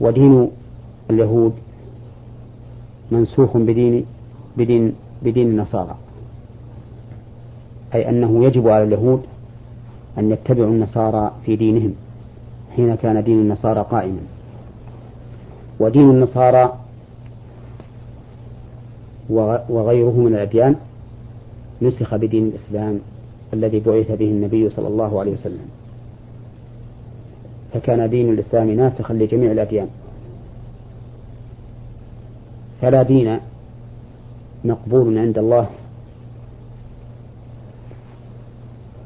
ودين 0.00 0.48
اليهود 1.10 1.52
منسوخ 3.10 3.56
بدين 3.56 4.04
بدين 4.56 4.94
بدين 5.22 5.48
النصارى. 5.48 5.94
أي 7.94 8.08
أنه 8.08 8.44
يجب 8.44 8.68
على 8.68 8.84
اليهود 8.84 9.22
أن 10.18 10.30
يتبعوا 10.30 10.68
النصارى 10.70 11.32
في 11.46 11.56
دينهم 11.56 11.94
حين 12.76 12.94
كان 12.94 13.24
دين 13.24 13.38
النصارى 13.38 13.86
قائما. 13.90 14.37
ودين 15.80 16.10
النصارى 16.10 16.78
وغيره 19.68 20.10
من 20.10 20.34
الأديان 20.34 20.76
نسخ 21.82 22.14
بدين 22.14 22.46
الإسلام 22.46 23.00
الذي 23.54 23.80
بعث 23.80 24.10
به 24.10 24.24
النبي 24.24 24.70
صلى 24.70 24.88
الله 24.88 25.20
عليه 25.20 25.32
وسلم. 25.32 25.68
فكان 27.74 28.10
دين 28.10 28.28
الإسلام 28.32 28.70
ناسخا 28.70 29.14
لجميع 29.14 29.52
الأديان. 29.52 29.88
فلا 32.80 33.02
دين 33.02 33.40
مقبول 34.64 35.18
عند 35.18 35.38
الله 35.38 35.66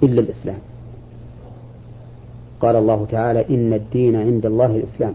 إلا 0.02 0.20
الإسلام. 0.20 0.58
قال 2.60 2.76
الله 2.76 3.06
تعالى 3.10 3.48
إن 3.50 3.72
الدين 3.72 4.16
عند 4.16 4.46
الله 4.46 4.66
الإسلام. 4.66 5.14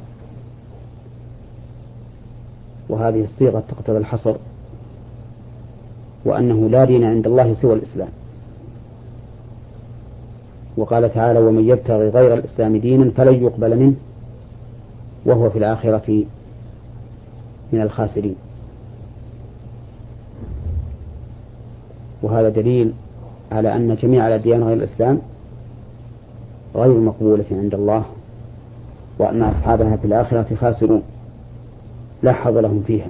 وهذه 2.89 3.23
الصيغة 3.23 3.63
تقتضي 3.69 3.97
الحصر 3.97 4.35
وأنه 6.25 6.69
لا 6.69 6.85
دين 6.85 7.03
عند 7.03 7.27
الله 7.27 7.55
سوى 7.61 7.73
الإسلام. 7.73 8.09
وقال 10.77 11.13
تعالى 11.13 11.39
ومن 11.39 11.69
يبتغي 11.69 12.09
غير 12.09 12.33
الإسلام 12.33 12.77
دينا 12.77 13.11
فلن 13.11 13.43
يقبل 13.43 13.79
منه 13.79 13.95
وهو 15.25 15.49
في 15.49 15.57
الآخرة 15.57 16.23
من 17.73 17.81
الخاسرين. 17.81 18.35
وهذا 22.21 22.49
دليل 22.49 22.93
على 23.51 23.75
أن 23.75 23.95
جميع 23.95 24.27
الأديان 24.27 24.63
غير 24.63 24.77
الإسلام 24.77 25.21
غير 26.75 26.99
مقبولة 26.99 27.45
عند 27.51 27.73
الله 27.73 28.03
وأن 29.19 29.43
أصحابها 29.43 29.95
في 29.95 30.05
الآخرة 30.05 30.55
خاسرون. 30.55 31.03
لا 32.23 32.33
حظ 32.33 32.57
لهم 32.57 32.83
فيها 32.87 33.07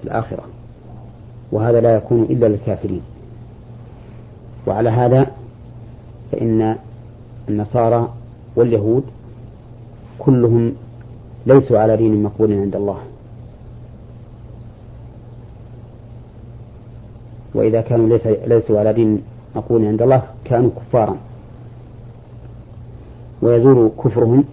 في 0.00 0.04
الآخرة 0.04 0.42
وهذا 1.52 1.80
لا 1.80 1.96
يكون 1.96 2.22
إلا 2.22 2.46
للكافرين. 2.46 3.00
وعلى 4.66 4.90
هذا 4.90 5.26
فإن 6.32 6.76
النصارى 7.48 8.08
واليهود 8.56 9.02
كلهم 10.18 10.72
ليسوا 11.46 11.78
على 11.78 11.96
دين 11.96 12.22
مقبول 12.22 12.52
عند 12.52 12.76
الله. 12.76 12.98
وإذا 17.54 17.80
كانوا 17.80 18.08
ليس 18.08 18.26
ليسوا 18.26 18.78
على 18.78 18.92
دين 18.92 19.22
مقبول 19.56 19.86
عند 19.86 20.02
الله 20.02 20.22
كانوا 20.44 20.70
كفارا. 20.76 21.16
ويزول 23.42 23.90
كفرهم 24.04 24.44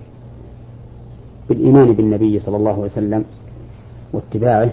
بالإيمان 1.50 1.94
بالنبي 1.94 2.40
صلى 2.40 2.58
الله 2.58 2.72
عليه 2.72 2.82
وسلم 2.82 3.26
واتباعه 4.16 4.72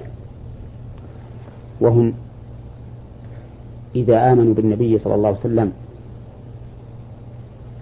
وهم 1.80 2.12
إذا 3.96 4.32
آمنوا 4.32 4.54
بالنبي 4.54 4.98
صلى 4.98 5.14
الله 5.14 5.28
عليه 5.28 5.38
وسلم 5.38 5.72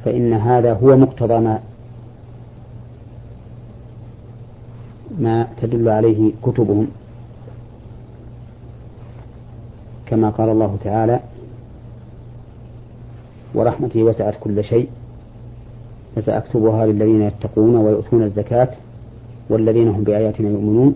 فإن 0.04 0.32
هذا 0.32 0.72
هو 0.72 0.96
مقتضى 0.96 1.38
ما 1.38 1.58
ما 5.18 5.46
تدل 5.62 5.88
عليه 5.88 6.32
كتبهم. 6.42 6.86
كما 10.06 10.30
قال 10.30 10.48
الله 10.48 10.78
تعالى 10.84 11.20
ورحمتي 13.54 14.02
وسعت 14.02 14.34
كل 14.40 14.64
شيء 14.64 14.88
فسأكتبها 16.16 16.86
للذين 16.86 17.22
يتقون 17.22 17.76
ويؤتون 17.76 18.22
الزكاة 18.22 18.68
والذين 19.50 19.88
هم 19.88 20.04
بآياتنا 20.04 20.48
يؤمنون 20.48 20.94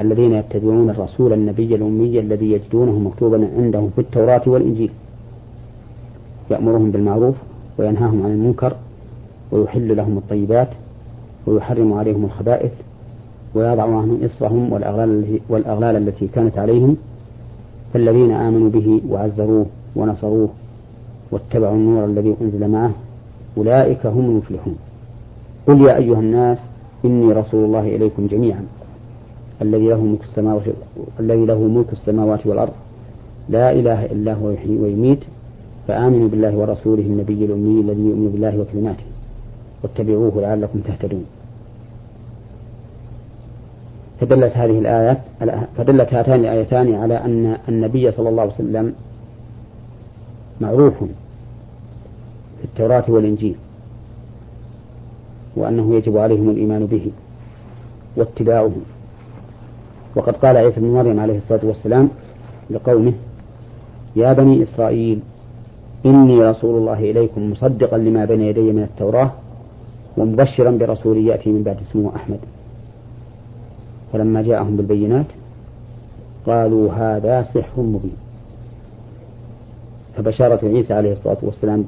الذين 0.00 0.32
يتبعون 0.32 0.90
الرسول 0.90 1.32
النبي 1.32 1.74
الأمي 1.74 2.20
الذي 2.20 2.52
يجدونه 2.52 2.98
مكتوبا 2.98 3.48
عندهم 3.56 3.90
في 3.94 4.00
التوراة 4.00 4.42
والإنجيل. 4.46 4.90
يأمرهم 6.50 6.90
بالمعروف 6.90 7.34
وينهاهم 7.78 8.22
عن 8.22 8.30
المنكر 8.30 8.72
ويحل 9.52 9.96
لهم 9.96 10.18
الطيبات 10.18 10.68
ويحرم 11.46 11.92
عليهم 11.92 12.24
الخبائث 12.24 12.72
ويضع 13.54 13.82
عنهم 13.82 14.18
إصرهم 14.24 14.72
والأغلال, 14.72 15.40
والأغلال 15.48 15.96
التي 15.96 16.26
كانت 16.26 16.58
عليهم. 16.58 16.96
فالذين 17.92 18.30
آمنوا 18.30 18.70
به 18.70 19.00
وعزروه 19.10 19.66
ونصروه 19.96 20.48
واتبعوا 21.30 21.74
النور 21.74 22.04
الذي 22.04 22.34
أنزل 22.40 22.68
معه 22.68 22.92
أولئك 23.56 24.06
هم 24.06 24.24
المفلحون. 24.24 24.76
قل 25.66 25.80
يا 25.80 25.96
أيها 25.96 26.20
الناس 26.20 26.58
إني 27.04 27.32
رسول 27.32 27.64
الله 27.64 27.96
إليكم 27.96 28.26
جميعا. 28.26 28.64
الذي 29.62 29.88
له 29.88 30.00
ملك 30.00 30.22
السماوات 30.22 30.62
الذي 31.20 31.44
له 31.46 31.58
ملك 31.58 31.92
السماوات 31.92 32.46
والأرض. 32.46 32.72
لا 33.48 33.72
إله 33.72 34.04
إلا 34.04 34.34
هو 34.34 34.50
يحيي 34.50 34.76
ويميت 34.76 35.18
فآمنوا 35.88 36.28
بالله 36.28 36.56
ورسوله 36.56 37.02
النبي 37.02 37.44
الأمي 37.44 37.80
الذي 37.80 38.00
يؤمن 38.00 38.30
بالله 38.32 38.58
وكلماته. 38.60 39.04
واتبعوه 39.82 40.40
لعلكم 40.40 40.80
تهتدون. 40.80 41.24
فدلت 44.20 44.56
هذه 44.56 44.78
الآيات 44.78 45.18
فدلت 45.76 46.14
هاتان 46.14 46.40
الآيتان 46.40 46.94
على 46.94 47.16
أن 47.16 47.56
النبي 47.68 48.10
صلى 48.10 48.28
الله 48.28 48.42
عليه 48.42 48.54
وسلم 48.54 48.94
معروف 50.60 50.94
في 52.58 52.64
التوراة 52.64 53.04
والإنجيل 53.08 53.56
وأنه 55.56 55.94
يجب 55.94 56.16
عليهم 56.16 56.50
الإيمان 56.50 56.86
به 56.86 57.10
واتباعه. 58.16 58.72
وقد 60.18 60.36
قال 60.36 60.56
عيسى 60.56 60.80
بن 60.80 60.86
مريم 60.86 61.20
عليه 61.20 61.38
الصلاة 61.38 61.60
والسلام 61.62 62.08
لقومه 62.70 63.12
يا 64.16 64.32
بني 64.32 64.62
إسرائيل 64.62 65.20
إني 66.06 66.42
رسول 66.42 66.78
الله 66.78 66.98
إليكم 67.10 67.50
مصدقا 67.50 67.98
لما 67.98 68.24
بين 68.24 68.40
يدي 68.40 68.72
من 68.72 68.82
التوراة 68.82 69.30
ومبشرا 70.16 70.70
برسول 70.70 71.16
يأتي 71.26 71.50
من 71.50 71.62
بعد 71.62 71.76
اسمه 71.90 72.16
أحمد. 72.16 72.38
فلما 74.12 74.42
جاءهم 74.42 74.76
بالبينات 74.76 75.26
قالوا 76.46 76.92
هذا 76.92 77.42
سحر 77.54 77.82
مبين. 77.82 78.16
فبشارة 80.16 80.60
عيسى 80.68 80.94
عليه 80.94 81.12
الصلاة 81.12 81.36
والسلام 81.42 81.84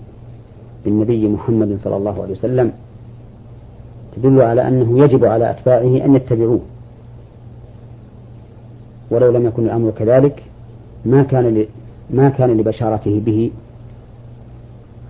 بالنبي 0.85 1.29
محمد 1.29 1.79
صلى 1.85 1.97
الله 1.97 2.23
عليه 2.23 2.33
وسلم 2.33 2.73
تدل 4.17 4.41
على 4.41 4.69
أنه 4.69 5.05
يجب 5.05 5.25
على 5.25 5.51
أتباعه 5.51 6.05
أن 6.05 6.15
يتبعوه. 6.15 6.61
ولو 9.11 9.31
لم 9.31 9.47
يكن 9.47 9.65
الأمر 9.65 9.91
كذلك 9.91 10.43
ما 11.05 11.23
كان 11.23 11.67
ما 12.11 12.29
كان 12.29 12.51
لبشارته 12.51 13.21
به 13.27 13.51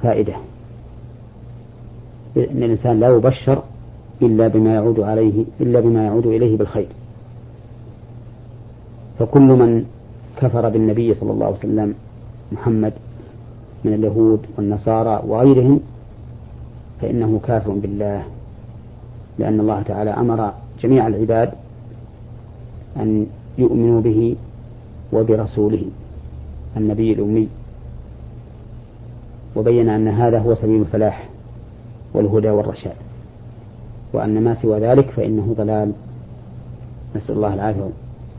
فائدة. 0.02 0.34
إن 2.36 2.62
الإنسان 2.62 3.00
لا 3.00 3.08
يبشر 3.08 3.62
إلا 4.22 4.48
بما 4.48 4.74
يعود 4.74 5.00
عليه 5.00 5.44
إلا 5.60 5.80
بما 5.80 6.04
يعود 6.04 6.26
إليه 6.26 6.56
بالخير. 6.56 6.88
فكل 9.18 9.40
من 9.40 9.84
كفر 10.36 10.68
بالنبي 10.68 11.14
صلى 11.14 11.32
الله 11.32 11.46
عليه 11.46 11.58
وسلم 11.58 11.94
محمد 12.52 12.92
من 13.84 13.94
اليهود 13.94 14.40
والنصارى 14.56 15.22
وغيرهم 15.26 15.80
فإنه 17.00 17.40
كافر 17.46 17.70
بالله. 17.70 18.22
لأن 19.38 19.60
الله 19.60 19.82
تعالى 19.82 20.10
أمر 20.10 20.52
جميع 20.82 21.06
العباد 21.06 21.52
أن 22.96 23.26
يؤمنوا 23.58 24.00
به 24.00 24.36
وبرسوله 25.12 25.82
النبي 26.76 27.12
الأمي. 27.12 27.48
وبين 29.56 29.88
أن 29.88 30.08
هذا 30.08 30.38
هو 30.38 30.54
سبيل 30.54 30.80
الفلاح 30.80 31.28
والهدى 32.14 32.50
والرشاد. 32.50 32.96
وأن 34.12 34.44
ما 34.44 34.54
سوى 34.54 34.80
ذلك 34.80 35.10
فإنه 35.10 35.54
ضلال. 35.58 35.92
نسأل 37.16 37.34
الله 37.36 37.54
العافية 37.54 37.90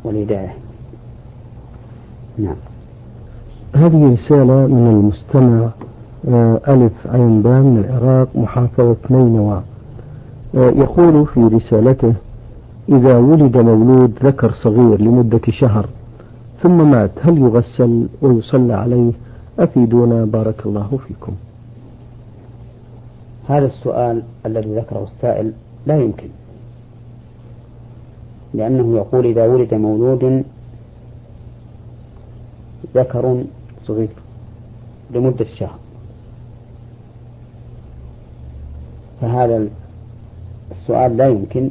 والهداية. 0.04 0.56
نعم. 2.38 2.56
هذه 3.76 4.14
رسالة 4.14 4.68
من 4.68 4.88
المستمع 4.88 5.70
آه، 6.28 6.62
ألف 6.68 6.94
عين 7.06 7.42
بام 7.42 7.66
من 7.66 7.86
العراق 7.86 8.28
محافظة 8.36 8.98
نينوى. 9.10 9.62
آه، 10.56 10.70
يقول 10.70 11.28
في 11.28 11.40
رسالته 11.40 12.14
إذا 12.92 13.18
ولد 13.18 13.58
مولود 13.58 14.20
ذكر 14.24 14.52
صغير 14.52 15.02
لمدة 15.02 15.42
شهر 15.50 15.90
ثم 16.64 16.92
مات 16.92 17.12
هل 17.22 17.38
يغسل 17.38 18.08
ويصلى 18.22 18.74
عليه؟ 18.74 19.12
أفيدونا 19.60 20.26
بارك 20.26 20.66
الله 20.66 21.00
فيكم. 21.08 21.34
هذا 23.50 23.66
السؤال 23.66 24.24
الذي 24.46 24.76
ذكره 24.76 25.08
السائل 25.16 25.54
لا 25.86 25.98
يمكن 25.98 26.28
لأنه 28.54 28.96
يقول 28.98 29.26
إذا 29.26 29.48
ولد 29.48 29.74
مولود 29.74 30.44
ذكر 32.96 33.44
صغير 33.84 34.10
لمدة 35.12 35.46
شهر. 35.60 35.80
فهذا 39.22 39.68
السؤال 40.72 41.18
لا 41.18 41.28
يمكن 41.28 41.70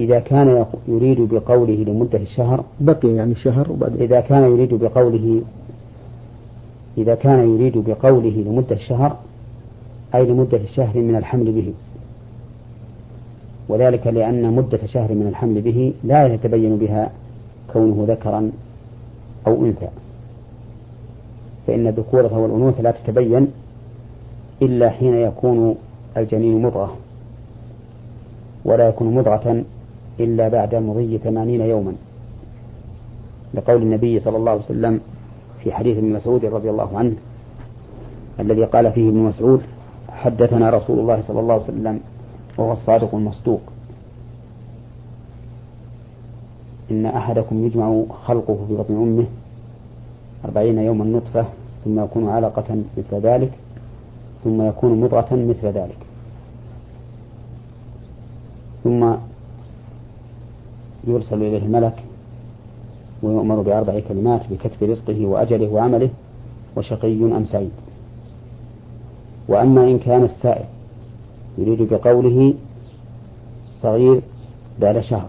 إذا 0.00 0.18
كان 0.18 0.66
يريد 0.88 1.20
بقوله 1.20 1.74
لمدة 1.74 2.18
الشهر 2.18 2.64
بقي 2.80 3.08
يعني 3.08 3.34
شهر 3.34 3.72
وبعد. 3.72 4.00
إذا 4.00 4.20
كان 4.20 4.42
يريد 4.42 4.74
بقوله 4.74 5.42
إذا 6.98 7.14
كان 7.14 7.54
يريد 7.54 7.78
بقوله 7.78 8.44
لمدة 8.46 8.76
الشهر 8.76 9.16
أي 10.14 10.26
لمدة 10.26 10.58
الشهر 10.58 10.98
من 10.98 11.16
الحمل 11.16 11.52
به. 11.52 11.72
وذلك 13.68 14.06
لأن 14.06 14.52
مدة 14.52 14.78
شهر 14.86 15.14
من 15.14 15.26
الحمل 15.28 15.60
به 15.60 15.92
لا 16.04 16.26
يتبين 16.26 16.76
بها 16.76 17.10
كونه 17.72 18.04
ذكرا 18.08 18.50
أو 19.46 19.64
أنثى. 19.64 19.88
فإن 21.66 21.86
الذكورة 21.86 22.38
والأنوثة 22.38 22.82
لا 22.82 22.90
تتبين 22.90 23.46
إلا 24.62 24.90
حين 24.90 25.14
يكون 25.14 25.74
الجنين 26.16 26.62
مضغة 26.62 26.96
ولا 28.64 28.88
يكون 28.88 29.14
مضغة 29.14 29.64
إلا 30.20 30.48
بعد 30.48 30.74
مضي 30.74 31.18
ثمانين 31.18 31.60
يوما. 31.60 31.92
لقول 33.54 33.82
النبي 33.82 34.20
صلى 34.20 34.36
الله 34.36 34.50
عليه 34.50 34.64
وسلم 34.64 35.00
في 35.62 35.72
حديث 35.72 35.96
ابن 35.96 36.12
مسعود 36.12 36.44
رضي 36.44 36.70
الله 36.70 36.98
عنه 36.98 37.14
الذي 38.40 38.64
قال 38.64 38.92
فيه 38.92 39.08
ابن 39.08 39.18
مسعود 39.18 39.60
حدثنا 40.08 40.70
رسول 40.70 40.98
الله 40.98 41.22
صلى 41.28 41.40
الله 41.40 41.54
عليه 41.54 41.64
وسلم 41.64 42.00
وهو 42.58 42.72
الصادق 42.72 43.14
المصدوق. 43.14 43.60
إن 46.90 47.06
أحدكم 47.06 47.66
يجمع 47.66 48.02
خلقه 48.24 48.58
في 48.68 48.74
بطن 48.74 48.94
أمه 48.94 49.26
أربعين 50.44 50.78
يوما 50.78 51.04
نطفة 51.04 51.44
ثم 51.84 52.04
يكون 52.04 52.28
علقة 52.28 52.76
مثل 52.98 53.20
ذلك 53.22 53.52
ثم 54.44 54.62
يكون 54.62 55.00
مضغة 55.00 55.28
مثل 55.32 55.66
ذلك. 55.66 55.98
ثم 58.84 59.14
يرسل 61.06 61.42
إليه 61.42 61.58
الملك 61.58 61.94
ويؤمر 63.22 63.60
بأربع 63.60 64.00
كلمات 64.08 64.40
بكتب 64.50 64.90
رزقه 64.90 65.26
وأجله 65.26 65.68
وعمله 65.68 66.10
وشقي 66.76 67.24
أم 67.24 67.44
سعيد. 67.44 67.70
وأما 69.48 69.84
إن 69.84 69.98
كان 69.98 70.24
السائل 70.24 70.64
يريد 71.58 71.82
بقوله 71.82 72.54
صغير 73.82 74.20
بعد 74.80 75.00
شهر 75.00 75.28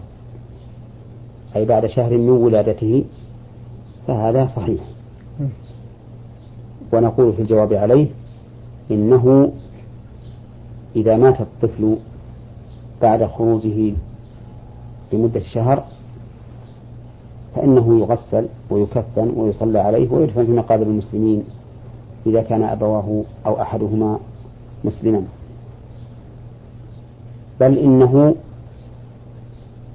أي 1.56 1.64
بعد 1.64 1.86
شهر 1.86 2.18
من 2.18 2.30
ولادته 2.30 3.04
فهذا 4.06 4.50
صحيح. 4.56 4.80
ونقول 6.92 7.32
في 7.32 7.42
الجواب 7.42 7.72
عليه 7.72 8.06
إنه 8.90 9.52
إذا 10.96 11.16
مات 11.16 11.40
الطفل 11.40 11.96
بعد 13.02 13.24
خروجه 13.24 13.92
لمدة 15.12 15.40
شهر 15.40 15.84
فإنه 17.56 17.98
يغسل 18.00 18.46
ويكفن 18.70 19.32
ويصلى 19.36 19.78
عليه 19.78 20.12
ويدفن 20.12 20.46
في 20.46 20.52
مقابر 20.52 20.82
المسلمين 20.86 21.44
إذا 22.26 22.42
كان 22.42 22.62
أبواه 22.62 23.22
أو 23.46 23.60
أحدهما 23.62 24.18
مسلما. 24.84 25.24
بل 27.60 27.78
إنه 27.78 28.34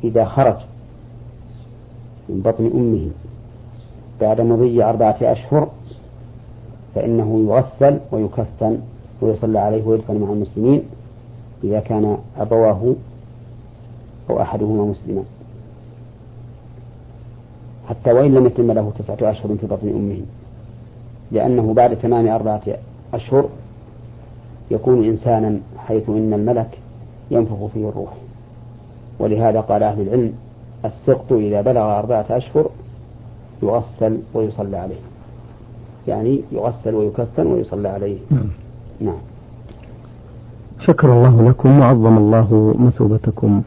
إذا 0.03 0.25
خرج 0.25 0.55
من 2.29 2.41
بطن 2.41 2.65
أمه 2.75 3.07
بعد 4.21 4.41
مضي 4.41 4.83
أربعة 4.83 5.17
أشهر 5.21 5.67
فإنه 6.95 7.45
يغسل 7.47 7.99
ويكفن 8.11 8.79
ويصلى 9.21 9.59
عليه 9.59 9.87
ويدفن 9.87 10.15
مع 10.17 10.29
المسلمين 10.31 10.83
إذا 11.63 11.79
كان 11.79 12.17
أبواه 12.37 12.93
أو 14.29 14.41
أحدهما 14.41 14.83
مسلما. 14.83 15.23
حتى 17.89 18.11
وإن 18.11 18.33
لم 18.33 18.45
يتم 18.45 18.71
له 18.71 18.91
تسعة 18.99 19.31
أشهر 19.31 19.55
في 19.61 19.67
بطن 19.67 19.89
أمه. 19.89 20.21
لأنه 21.31 21.73
بعد 21.73 21.95
تمام 21.95 22.27
أربعة 22.27 22.61
أشهر 23.13 23.49
يكون 24.71 25.03
إنسانا 25.03 25.59
حيث 25.77 26.09
إن 26.09 26.33
الملك 26.33 26.77
ينفخ 27.31 27.65
فيه 27.73 27.89
الروح. 27.89 28.13
ولهذا 29.19 29.61
قال 29.61 29.83
أهل 29.83 30.01
العلم 30.01 30.33
السقط 30.85 31.31
إذا 31.33 31.61
بلغ 31.61 31.99
أربعة 31.99 32.25
أشهر 32.29 32.69
يغسل 33.63 34.17
ويصلى 34.33 34.77
عليه. 34.77 34.99
يعني 36.07 36.41
يغسل 36.51 36.95
ويكفن 36.95 37.47
ويصلى 37.47 37.87
عليه. 37.87 38.17
نعم, 38.31 38.49
نعم. 38.99 39.17
شكر 40.79 41.13
الله 41.13 41.49
لكم 41.49 41.79
وعظم 41.79 42.17
الله 42.17 42.75
مثوبتكم. 42.79 43.61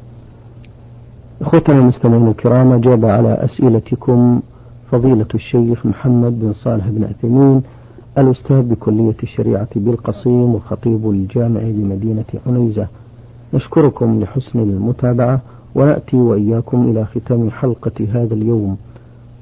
أخوتنا 1.40 1.78
المستمعين 1.78 2.28
الكرام 2.28 2.72
أجاب 2.72 3.04
على 3.04 3.32
أسئلتكم 3.32 4.40
فضيلة 4.90 5.26
الشيخ 5.34 5.86
محمد 5.86 6.40
بن 6.40 6.52
صالح 6.52 6.88
بن 6.88 7.04
عثيمين 7.04 7.62
الأستاذ 8.18 8.62
بكلية 8.62 9.16
الشريعة 9.22 9.68
بالقصيم 9.76 10.54
وخطيب 10.54 11.10
الجامع 11.10 11.60
بمدينة 11.60 12.24
عنيزة. 12.46 12.86
نشكركم 13.54 14.20
لحسن 14.20 14.58
المتابعة 14.58 15.40
ونأتي 15.74 16.16
وإياكم 16.16 16.90
إلى 16.90 17.04
ختام 17.04 17.50
حلقة 17.50 18.06
هذا 18.14 18.34
اليوم. 18.34 18.76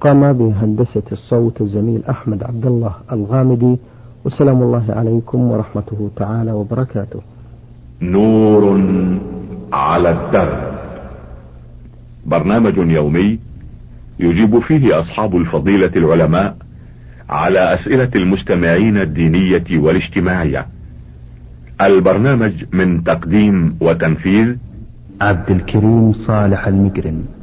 قام 0.00 0.32
بهندسة 0.32 1.02
الصوت 1.12 1.60
الزميل 1.60 2.02
أحمد 2.10 2.42
عبد 2.42 2.66
الله 2.66 2.92
الغامدي 3.12 3.76
وسلام 4.24 4.62
الله 4.62 4.84
عليكم 4.88 5.50
ورحمته 5.50 6.10
تعالى 6.16 6.52
وبركاته. 6.52 7.20
نور 8.02 8.80
على 9.72 10.10
الدرب 10.10 10.77
برنامج 12.28 12.76
يومي 12.76 13.38
يجيب 14.20 14.58
فيه 14.58 15.00
أصحاب 15.00 15.36
الفضيلة 15.36 15.92
العلماء 15.96 16.56
على 17.28 17.74
أسئلة 17.74 18.10
المستمعين 18.16 18.96
الدينية 18.96 19.64
والاجتماعية. 19.70 20.66
البرنامج 21.80 22.52
من 22.72 23.04
تقديم 23.04 23.76
وتنفيذ 23.80 24.56
عبد 25.20 25.50
الكريم 25.50 26.12
صالح 26.12 26.66
المجرم. 26.66 27.37